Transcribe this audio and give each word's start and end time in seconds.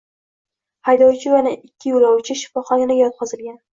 Haydovchi 0.87 1.33
va 1.33 1.37
yana 1.41 1.53
ikki 1.57 1.93
yo‘lovchi 1.93 2.39
shifoxonaga 2.43 2.97
yotqizilgan 3.03 3.63